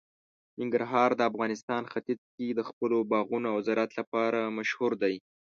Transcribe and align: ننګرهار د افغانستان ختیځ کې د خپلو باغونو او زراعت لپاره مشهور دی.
ننګرهار 0.59 1.09
د 1.15 1.21
افغانستان 1.31 1.83
ختیځ 1.91 2.19
کې 2.35 2.47
د 2.53 2.59
خپلو 2.69 2.97
باغونو 3.11 3.47
او 3.53 3.57
زراعت 3.67 3.91
لپاره 3.99 4.53
مشهور 4.57 4.91
دی. 5.03 5.15